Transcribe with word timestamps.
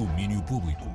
Domínio 0.00 0.40
Público. 0.44 0.86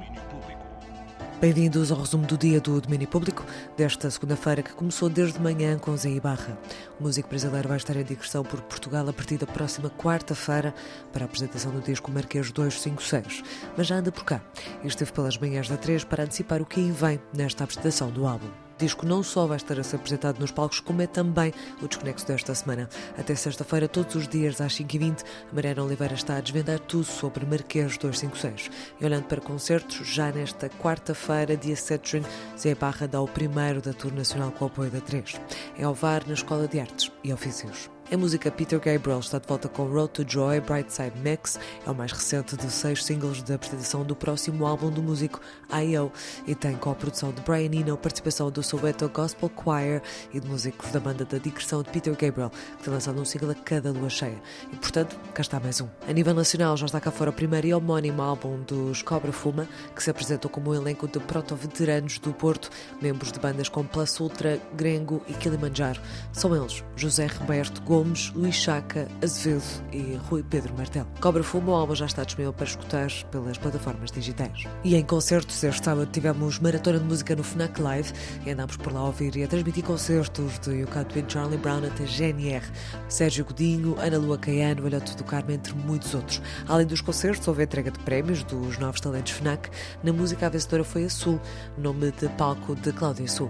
Bem-vindos 1.39 1.91
ao 1.91 1.99
resumo 1.99 2.25
do 2.25 2.35
dia 2.35 2.59
do 2.59 2.81
Domínio 2.81 3.07
Público 3.07 3.45
desta 3.77 4.09
segunda-feira 4.09 4.63
que 4.63 4.73
começou 4.73 5.09
desde 5.09 5.39
manhã 5.39 5.77
com 5.77 5.95
Zé 5.95 6.09
Ibarra. 6.09 6.57
O 6.99 7.03
músico 7.03 7.29
brasileiro 7.29 7.67
vai 7.67 7.77
estar 7.77 7.95
em 7.95 8.03
digressão 8.03 8.43
por 8.43 8.59
Portugal 8.61 9.07
a 9.07 9.13
partir 9.13 9.37
da 9.37 9.45
próxima 9.45 9.91
quarta-feira 9.91 10.73
para 11.13 11.23
a 11.23 11.27
apresentação 11.27 11.71
do 11.71 11.81
disco 11.81 12.09
Marquês 12.09 12.49
256. 12.51 13.43
Mas 13.77 13.85
já 13.85 13.97
anda 13.97 14.11
por 14.11 14.23
cá 14.23 14.41
esteve 14.83 15.11
pelas 15.11 15.37
manhãs 15.37 15.69
da 15.69 15.77
3 15.77 16.03
para 16.03 16.23
antecipar 16.23 16.59
o 16.59 16.65
que 16.65 16.89
vem 16.89 17.21
nesta 17.31 17.63
apresentação 17.63 18.09
do 18.09 18.25
álbum 18.25 18.64
disco 18.77 19.05
não 19.05 19.23
só 19.23 19.45
vai 19.45 19.57
estar 19.57 19.79
a 19.79 19.83
ser 19.83 19.97
apresentado 19.97 20.39
nos 20.39 20.51
palcos, 20.51 20.79
como 20.79 21.01
é 21.01 21.07
também 21.07 21.53
o 21.81 21.87
desconexo 21.87 22.27
desta 22.27 22.53
semana. 22.53 22.89
Até 23.17 23.35
sexta-feira, 23.35 23.87
todos 23.87 24.15
os 24.15 24.27
dias 24.27 24.59
às 24.61 24.73
5h20, 24.73 25.23
a 25.51 25.55
Mariana 25.55 25.83
Oliveira 25.83 26.13
está 26.13 26.37
a 26.37 26.41
desvendar 26.41 26.79
tudo 26.79 27.05
sobre 27.05 27.45
Marquês 27.45 27.97
256. 27.97 28.69
E 28.99 29.05
olhando 29.05 29.25
para 29.25 29.41
concertos, 29.41 30.07
já 30.07 30.31
nesta 30.31 30.69
quarta-feira, 30.69 31.55
dia 31.55 31.75
7 31.75 32.03
de 32.03 32.11
junho, 32.11 32.25
Zé 32.57 32.75
Barra 32.75 33.07
dá 33.07 33.21
o 33.21 33.27
primeiro 33.27 33.81
da 33.81 33.93
Tour 33.93 34.13
Nacional 34.13 34.51
com 34.51 34.65
o 34.65 34.67
apoio 34.67 34.91
da 34.91 35.01
3. 35.01 35.39
É 35.77 35.83
ao 35.83 35.93
VAR 35.93 36.23
na 36.27 36.33
Escola 36.33 36.67
de 36.67 36.79
Artes 36.79 37.11
e 37.23 37.33
Ofícios. 37.33 37.94
A 38.11 38.17
música 38.17 38.51
Peter 38.51 38.79
Gabriel 38.79 39.19
está 39.19 39.39
de 39.39 39.47
volta 39.47 39.67
com 39.67 39.85
Road 39.85 40.09
to 40.09 40.23
Joy, 40.27 40.61
Brightside 40.61 41.17
Mix, 41.23 41.59
é 41.87 41.89
o 41.89 41.95
mais 41.95 42.11
recente 42.11 42.55
de 42.55 42.71
seis 42.71 43.03
singles 43.03 43.41
da 43.41 43.55
apresentação 43.55 44.03
do 44.03 44.15
próximo 44.15 44.67
álbum 44.67 44.91
do 44.91 45.01
músico 45.01 45.41
I.O. 45.71 46.11
e 46.45 46.53
tem 46.53 46.75
co-produção 46.75 47.31
de 47.31 47.41
Brian 47.41 47.73
Eno, 47.73 47.97
participação 47.97 48.51
do 48.51 48.61
Soweto 48.61 49.09
Gospel 49.09 49.51
Choir 49.61 50.03
e 50.31 50.39
de 50.39 50.47
músicos 50.47 50.91
da 50.91 50.99
banda 50.99 51.25
da 51.25 51.39
digressão 51.39 51.81
de 51.81 51.89
Peter 51.89 52.15
Gabriel, 52.15 52.51
que 52.77 52.83
tem 52.83 52.93
lançado 52.93 53.19
um 53.19 53.25
single 53.25 53.49
a 53.49 53.55
cada 53.55 53.91
lua 53.91 54.07
cheia. 54.07 54.39
E 54.71 54.75
portanto, 54.75 55.17
cá 55.33 55.41
está 55.41 55.59
mais 55.59 55.81
um. 55.81 55.87
A 56.07 56.13
nível 56.13 56.35
nacional 56.35 56.77
já 56.77 56.85
está 56.85 57.01
cá 57.01 57.09
fora 57.09 57.31
o 57.31 57.33
primeiro 57.33 57.65
e 57.65 57.73
homónimo 57.73 58.21
álbum 58.21 58.61
dos 58.61 59.01
Cobra 59.01 59.31
Fuma, 59.31 59.67
que 59.95 60.03
se 60.03 60.11
apresentou 60.11 60.51
como 60.51 60.69
um 60.69 60.75
elenco 60.75 61.07
de 61.07 61.19
proto-veteranos 61.19 62.19
do 62.19 62.31
Porto, 62.31 62.69
membros 63.01 63.31
de 63.31 63.39
bandas 63.39 63.67
como 63.67 63.89
Plus 63.89 64.19
Ultra, 64.19 64.61
Grengo 64.75 65.23
e 65.27 65.33
Kilimanjaro. 65.33 65.99
São 66.31 66.55
eles 66.55 66.83
José 66.95 67.25
Roberto 67.25 67.81
Gomes, 67.81 67.94
Luís 68.03 68.55
Chaca, 68.55 69.07
Azevedo 69.23 69.63
e 69.93 70.19
Rui 70.29 70.43
Pedro 70.43 70.73
Martel. 70.75 71.07
Cobra 71.21 71.41
Fumo, 71.41 71.71
o 71.71 71.75
álbum 71.75 71.95
já 71.95 72.05
está 72.05 72.25
disponível 72.25 72.51
para 72.51 72.65
escutar 72.65 73.09
pelas 73.31 73.57
plataformas 73.57 74.11
digitais. 74.11 74.65
E 74.83 74.95
em 74.95 75.03
concertos, 75.05 75.63
este 75.63 75.85
sábado 75.85 76.09
tivemos 76.11 76.59
maratona 76.59 76.99
de 76.99 77.05
música 77.05 77.35
no 77.37 77.43
FNAC 77.43 77.79
Live 77.79 78.11
e 78.45 78.51
andámos 78.51 78.75
por 78.75 78.91
lá 78.91 78.99
a 78.99 79.05
ouvir 79.05 79.35
e 79.37 79.43
a 79.43 79.47
transmitir 79.47 79.85
concertos 79.85 80.59
de 80.59 80.71
You 80.71 80.87
Can't 80.87 81.13
Win 81.13 81.25
Charlie 81.29 81.57
Brown 81.57 81.85
até 81.85 82.03
GNR, 82.03 82.65
Sérgio 83.07 83.45
Godinho, 83.45 83.95
Ana 83.97 84.17
Lua 84.17 84.37
Caiano, 84.37 84.81
Valhote 84.81 85.15
do 85.15 85.23
Carmo, 85.23 85.51
entre 85.51 85.73
muitos 85.73 86.13
outros. 86.13 86.41
Além 86.67 86.85
dos 86.85 86.99
concertos, 86.99 87.47
houve 87.47 87.61
a 87.61 87.63
entrega 87.63 87.91
de 87.91 87.99
prémios 87.99 88.43
dos 88.43 88.77
novos 88.77 88.99
talentos 88.99 89.31
FNAC. 89.31 89.69
Na 90.03 90.11
música, 90.11 90.47
a 90.47 90.49
vencedora 90.49 90.83
foi 90.83 91.05
a 91.05 91.09
Sul, 91.09 91.39
nome 91.77 92.11
de 92.11 92.27
palco 92.29 92.75
de 92.75 92.91
Cláudia 92.91 93.27
Sul. 93.27 93.49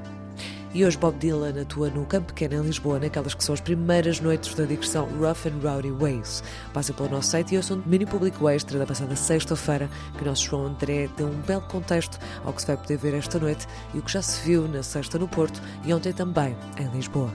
E 0.75 0.83
hoje 0.83 0.97
Bob 0.97 1.17
Dylan 1.17 1.61
atua 1.61 1.89
no 1.89 2.05
Campo 2.05 2.33
Pequeno 2.33 2.61
em 2.61 2.67
Lisboa, 2.67 2.99
naquelas 2.99 3.33
que 3.33 3.41
são 3.41 3.53
as 3.53 3.61
primeiras 3.61 4.19
noites 4.19 4.53
da 4.55 4.65
digressão 4.65 5.07
Rough 5.17 5.45
and 5.45 5.65
Rowdy 5.65 5.89
Ways. 5.89 6.43
Passa 6.73 6.91
pelo 6.91 7.07
nosso 7.07 7.29
site 7.29 7.53
e 7.53 7.57
ouçam 7.57 7.79
de 7.79 7.87
mini 7.87 8.05
público 8.05 8.49
extra 8.49 8.77
da 8.77 8.85
passada 8.85 9.15
sexta-feira, 9.15 9.89
que 10.17 10.25
nosso 10.25 10.43
João 10.43 10.65
André 10.65 11.07
deu 11.15 11.27
um 11.27 11.41
belo 11.43 11.61
contexto 11.61 12.19
ao 12.43 12.51
que 12.51 12.59
se 12.59 12.67
vai 12.67 12.75
poder 12.75 12.97
ver 12.97 13.13
esta 13.13 13.39
noite 13.39 13.65
e 13.93 13.99
o 13.99 14.01
que 14.01 14.11
já 14.11 14.21
se 14.21 14.45
viu 14.45 14.67
na 14.67 14.83
sexta 14.83 15.17
no 15.17 15.29
Porto 15.29 15.61
e 15.85 15.93
ontem 15.93 16.11
também 16.11 16.53
em 16.77 16.89
Lisboa. 16.93 17.31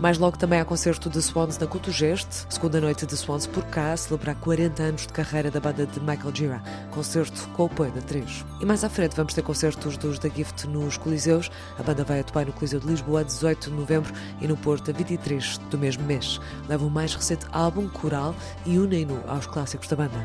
Mais 0.00 0.16
logo 0.16 0.38
também 0.38 0.60
há 0.60 0.64
concerto 0.64 1.10
de 1.10 1.20
Swans 1.20 1.58
na 1.58 1.66
Cultugeste, 1.66 2.46
segunda 2.48 2.80
noite 2.80 3.04
de 3.04 3.16
Swans 3.16 3.48
por 3.48 3.64
cá, 3.64 3.96
celebrar 3.96 4.36
40 4.36 4.80
anos 4.80 5.02
de 5.02 5.12
carreira 5.12 5.50
da 5.50 5.58
banda 5.58 5.86
de 5.86 5.98
Michael 5.98 6.32
Gira, 6.32 6.62
concerto 6.92 7.48
com 7.48 7.64
o 7.64 7.66
apoio 7.66 7.90
da 7.90 8.00
3. 8.02 8.44
E 8.60 8.64
mais 8.64 8.84
à 8.84 8.88
frente 8.88 9.16
vamos 9.16 9.34
ter 9.34 9.42
concertos 9.42 9.96
dos 9.96 10.20
The 10.20 10.30
Gift 10.30 10.68
nos 10.68 10.96
Coliseus, 10.96 11.50
a 11.76 11.82
banda 11.82 12.04
vai 12.04 12.20
atuar 12.20 12.46
no 12.46 12.52
Coliseu 12.52 12.78
de 12.78 12.86
Lisboa 12.86 13.22
a 13.22 13.24
18 13.24 13.70
de 13.70 13.76
novembro 13.76 14.14
e 14.40 14.46
no 14.46 14.56
Porto 14.56 14.88
a 14.88 14.94
23 14.94 15.58
do 15.68 15.76
mesmo 15.76 16.04
mês. 16.04 16.40
Leva 16.68 16.86
o 16.86 16.90
mais 16.90 17.12
recente 17.16 17.46
álbum 17.50 17.88
coral 17.88 18.36
e 18.64 18.78
unem-no 18.78 19.20
aos 19.26 19.48
clássicos 19.48 19.88
da 19.88 19.96
banda. 19.96 20.24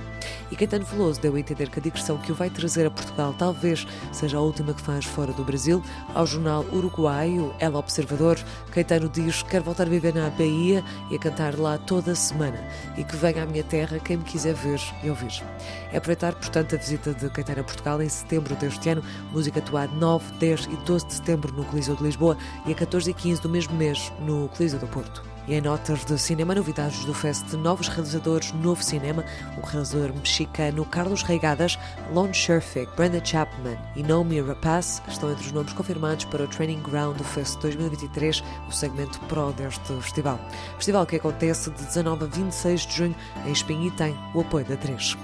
E 0.52 0.56
Caetano 0.56 0.86
Veloso 0.86 1.20
deu 1.20 1.34
a 1.34 1.40
entender 1.40 1.72
que 1.72 1.80
a 1.80 1.82
digressão 1.82 2.20
que 2.20 2.32
o 2.32 2.36
vai 2.36 2.52
trazer 2.52 2.86
a 2.86 2.92
Portugal 2.92 3.34
talvez 3.40 3.88
seja 4.12 4.38
a 4.38 4.42
última 4.42 4.72
que 4.76 4.82
faz 4.82 5.04
fora 5.04 5.34
do 5.34 5.44
Brasil. 5.44 5.82
Ao 6.14 6.28
jornal 6.28 6.64
uruguaio 6.72 7.56
El 7.60 7.76
Observador, 7.76 8.38
Caetano 8.70 9.10
diz 9.10 9.42
que 9.42 9.63
voltar 9.64 9.84
a 9.84 9.90
viver 9.90 10.14
na 10.14 10.30
Bahia 10.30 10.84
e 11.10 11.16
a 11.16 11.20
cantar 11.20 11.58
lá 11.58 11.78
toda 11.78 12.12
a 12.12 12.16
semana 12.16 12.60
e 12.98 13.04
que 13.04 13.16
venha 13.16 13.44
à 13.44 13.46
minha 13.46 13.64
terra 13.64 14.00
quem 14.00 14.18
me 14.18 14.24
quiser 14.24 14.54
ver 14.54 14.80
e 15.04 15.10
ouvir. 15.10 15.44
É 15.92 15.98
aproveitar, 15.98 16.34
portanto, 16.36 16.76
a 16.76 16.78
visita 16.78 17.14
de 17.14 17.30
Caetano 17.30 17.62
a 17.62 17.64
Portugal 17.64 18.02
em 18.02 18.10
setembro 18.10 18.56
deste 18.56 18.90
ano, 18.90 19.04
música 19.32 19.60
atuada 19.60 19.94
9, 19.94 20.34
10 20.40 20.66
e 20.66 20.76
12 20.86 21.08
de 21.08 21.14
setembro 21.14 21.54
no 21.54 21.66
Coliseu 21.66 21.96
de 21.96 22.04
Lisboa 22.04 22.38
e 22.66 22.72
a 22.72 22.76
14 22.76 23.10
e 23.10 23.14
15 23.14 23.42
do 23.42 23.50
mesmo 23.50 23.76
mês 23.76 24.12
no 24.20 24.50
Coliseu 24.50 24.80
do 24.80 24.88
Porto. 24.88 25.33
E 25.46 25.56
em 25.56 25.62
notas 25.62 26.06
de 26.06 26.18
cinema, 26.18 26.56
novidades 26.56 27.04
do 27.04 27.14
Fest 27.14 27.52
novos 27.54 27.90
realizadores 27.90 28.54
Novo 28.54 28.82
Cinema, 28.82 29.26
o 29.62 29.66
realizador 29.66 30.14
mexicano 30.14 30.86
Carlos 30.86 31.22
Reigadas, 31.22 31.78
Lon 32.14 32.32
Scherfig, 32.32 32.90
Brenda 32.96 33.24
Chapman 33.24 33.78
e 33.94 34.04
Naomi 34.04 34.40
Rapaz 34.40 35.02
estão 35.06 35.30
entre 35.30 35.46
os 35.46 35.52
nomes 35.52 35.74
confirmados 35.74 36.24
para 36.26 36.44
o 36.44 36.48
Training 36.48 36.82
Ground 36.82 37.18
do 37.18 37.26
Fest 37.26 37.60
2023, 37.60 38.42
o 38.70 38.72
segmento 38.72 39.20
pro 39.22 39.52
deste 39.52 39.94
festival. 40.02 40.40
Festival 40.78 41.06
que 41.06 41.18
acontece 41.18 41.70
de 41.72 41.84
19 41.84 42.24
a 42.24 42.28
26 42.28 42.82
de 42.86 42.96
junho 42.96 43.16
em 43.46 43.52
Espinho 43.52 43.88
e 43.88 43.92
tem 43.92 44.18
o 44.34 44.40
apoio 44.40 44.66
da 44.66 44.78
3. 44.78 45.18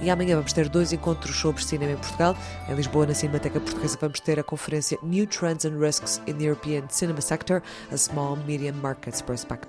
E 0.00 0.08
amanhã 0.08 0.36
vamos 0.36 0.54
ter 0.54 0.70
dois 0.70 0.92
encontros 0.94 1.36
sobre 1.36 1.62
cinema 1.62 1.92
em 1.92 1.96
Portugal. 1.96 2.34
Em 2.66 2.74
Lisboa, 2.74 3.06
na 3.06 3.14
Cinemateca 3.14 3.60
Portuguesa, 3.60 3.98
vamos 4.00 4.20
ter 4.20 4.38
a 4.38 4.42
conferência 4.42 4.98
New 5.02 5.26
Trends 5.26 5.66
and 5.66 5.78
Risks 5.78 6.20
in 6.26 6.34
the 6.34 6.44
European 6.44 6.84
Cinema 6.88 7.20
Sector, 7.20 7.62
a 7.92 7.96
Small 7.96 8.36
Medium 8.46 8.76
Markets 8.76 9.20
Perspective 9.20 9.65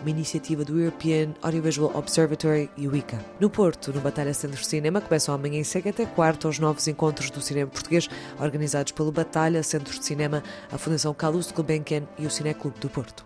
uma 0.00 0.10
iniciativa 0.10 0.64
do 0.64 0.78
European 0.78 1.30
Audiovisual 1.40 1.90
Observatory 1.94 2.68
e 2.76 2.86
o 2.86 2.94
ICA. 2.94 3.18
No 3.40 3.48
Porto, 3.48 3.92
no 3.92 4.00
Batalha 4.00 4.34
Centro 4.34 4.60
de 4.60 4.66
Cinema, 4.66 5.00
começam 5.00 5.34
amanhã 5.34 5.60
e 5.60 5.64
segue 5.64 5.88
até 5.88 6.04
quarto 6.04 6.48
os 6.48 6.58
novos 6.58 6.86
encontros 6.88 7.30
do 7.30 7.40
cinema 7.40 7.70
português, 7.70 8.08
organizados 8.38 8.92
pelo 8.92 9.10
Batalha 9.10 9.62
Centro 9.62 9.98
de 9.98 10.04
Cinema, 10.04 10.42
a 10.70 10.76
Fundação 10.76 11.14
Calouste 11.14 11.54
Gulbenkian 11.54 12.02
e 12.18 12.26
o 12.26 12.30
Cineclube 12.30 12.78
do 12.78 12.90
Porto. 12.90 13.24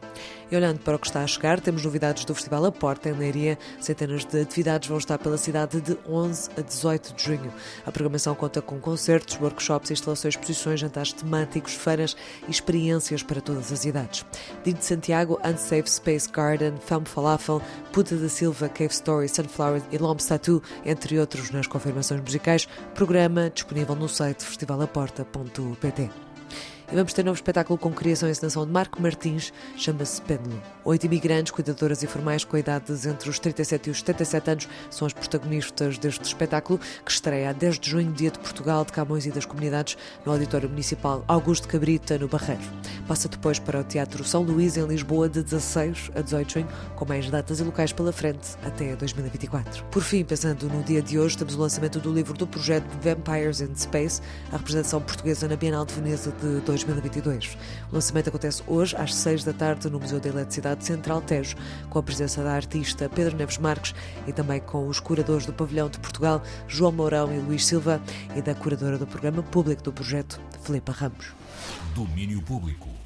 E 0.50 0.54
olhando 0.54 0.78
para 0.78 0.94
o 0.94 0.98
que 0.98 1.08
está 1.08 1.22
a 1.22 1.26
chegar, 1.26 1.60
temos 1.60 1.84
novidades 1.84 2.24
do 2.24 2.34
Festival 2.34 2.64
A 2.66 2.72
Porta, 2.72 3.08
em 3.08 3.12
Leiria. 3.12 3.58
Centenas 3.80 4.24
de 4.24 4.40
atividades 4.40 4.88
vão 4.88 4.98
estar 4.98 5.18
pela 5.18 5.36
cidade 5.36 5.80
de 5.80 5.98
11 6.08 6.50
a 6.56 6.60
18 6.60 7.14
de 7.14 7.24
junho. 7.24 7.52
A 7.84 7.90
programação 7.90 8.34
conta 8.34 8.62
com 8.62 8.78
concertos, 8.78 9.40
workshops, 9.40 9.90
instalações, 9.90 10.34
exposições, 10.34 10.78
jantares 10.78 11.12
temáticos, 11.12 11.74
feiras 11.74 12.16
e 12.46 12.50
experiências 12.50 13.24
para 13.24 13.40
todas 13.40 13.72
as 13.72 13.84
idades. 13.84 14.24
Dino 14.62 14.78
de 14.78 14.84
Santiago, 14.84 15.40
Unsafe 15.44 15.90
Space 15.96 16.28
Garden, 16.30 16.74
Film 16.78 17.04
Falafel, 17.04 17.60
Puta 17.92 18.16
da 18.16 18.28
Silva, 18.28 18.68
Cave 18.68 18.92
Story, 18.92 19.28
Sunflower 19.28 19.82
e 19.90 19.98
Lomb 19.98 20.20
Tattoo, 20.20 20.62
entre 20.84 21.18
outros 21.18 21.50
nas 21.50 21.66
confirmações 21.66 22.20
musicais. 22.20 22.68
Programa 22.94 23.50
disponível 23.50 23.96
no 23.96 24.08
site 24.08 24.44
festivalaporta.pt. 24.44 26.10
E 26.91 26.94
vamos 26.94 27.12
ter 27.12 27.24
novo 27.24 27.34
espetáculo 27.34 27.76
com 27.76 27.91
criação 27.91 28.28
e 28.28 28.32
encenação 28.32 28.64
de 28.64 28.70
Marco 28.70 29.02
Martins, 29.02 29.52
chama-se 29.76 30.22
Pêndulo. 30.22 30.62
Oito 30.84 31.04
imigrantes, 31.04 31.50
cuidadoras 31.50 32.04
informais 32.04 32.44
com 32.44 32.56
idades 32.56 33.04
entre 33.04 33.28
os 33.28 33.41
37 33.41 33.88
e 33.88 33.91
os 33.91 33.98
77 33.98 34.50
anos 34.50 34.69
são 34.88 35.04
as 35.04 35.12
protagonistas 35.12 35.98
deste 35.98 36.24
espetáculo, 36.24 36.78
que 37.04 37.10
estreia 37.10 37.50
a 37.50 37.52
10 37.52 37.80
de 37.80 37.91
junho, 37.91 38.12
Dia 38.12 38.30
de 38.30 38.38
Portugal, 38.38 38.84
de 38.84 38.92
Camões 38.92 39.26
e 39.26 39.32
das 39.32 39.44
Comunidades, 39.44 39.98
no 40.24 40.30
Auditório 40.30 40.69
Municipal 40.69 41.24
Augusto 41.26 41.66
Cabrita, 41.66 42.16
no 42.19 42.28
Barreiro. 42.28 42.62
Passa 43.08 43.28
depois 43.28 43.58
para 43.58 43.80
o 43.80 43.84
Teatro 43.84 44.22
São 44.22 44.42
Luís, 44.42 44.76
em 44.76 44.86
Lisboa, 44.86 45.28
de 45.28 45.42
16 45.42 46.12
a 46.14 46.20
18 46.20 46.47
de 46.47 46.54
junho, 46.54 46.68
com 46.94 47.04
mais 47.04 47.28
datas 47.28 47.58
e 47.58 47.64
locais 47.64 47.92
pela 47.92 48.12
frente 48.12 48.56
até 48.64 48.94
2024. 48.94 49.84
Por 49.86 50.03
fim, 50.04 50.24
pensando 50.24 50.68
no 50.68 50.84
dia 50.84 51.03
de 51.03 51.18
hoje, 51.18 51.36
temos 51.36 51.56
o 51.56 51.58
lançamento 51.58 51.98
do 51.98 52.12
livro 52.12 52.34
do 52.34 52.47
projeto 52.47 52.86
Vampires 53.03 53.60
in 53.60 53.74
Space, 53.74 54.22
a 54.53 54.56
representação 54.56 55.00
portuguesa 55.00 55.48
na 55.48 55.56
Bienal 55.56 55.84
de 55.84 55.94
Veneza 55.94 56.30
de 56.30 56.60
2022. 56.84 57.56
O 57.90 57.94
lançamento 57.94 58.28
acontece 58.28 58.62
hoje, 58.66 58.94
às 58.96 59.14
6 59.14 59.44
da 59.44 59.52
tarde, 59.52 59.88
no 59.88 60.00
Museu 60.00 60.20
da 60.20 60.28
Eletricidade 60.28 60.84
Central 60.84 61.20
Tejo, 61.22 61.56
com 61.88 61.98
a 61.98 62.02
presença 62.02 62.42
da 62.42 62.52
artista 62.52 63.08
Pedro 63.08 63.36
Neves 63.36 63.58
Marques 63.58 63.94
e 64.26 64.32
também 64.32 64.60
com 64.60 64.88
os 64.88 65.00
curadores 65.00 65.46
do 65.46 65.52
Pavilhão 65.52 65.88
de 65.88 65.98
Portugal, 65.98 66.42
João 66.66 66.92
Mourão 66.92 67.32
e 67.32 67.38
Luís 67.38 67.64
Silva, 67.64 68.00
e 68.34 68.42
da 68.42 68.54
curadora 68.54 68.98
do 68.98 69.06
programa 69.06 69.42
público 69.42 69.82
do 69.82 69.92
projeto, 69.92 70.40
Filipa 70.62 70.92
Ramos. 70.92 71.32
Domínio 71.94 72.42
Público. 72.42 73.05